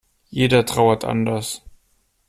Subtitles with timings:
[0.31, 1.61] Jeder trauert anders.